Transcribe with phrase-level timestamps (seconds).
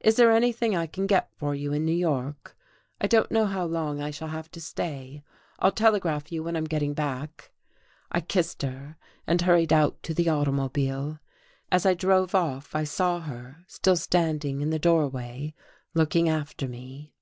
[0.00, 2.56] "Is there anything I can get for you in New York?
[3.00, 5.22] I don't know how long I shall have to stay
[5.60, 7.52] I'll telegraph you when I'm getting back."
[8.10, 11.20] I kissed her and hurried out to the automobile.
[11.70, 15.54] As I drove off I saw her still standing in the doorway
[15.94, 17.14] looking after me....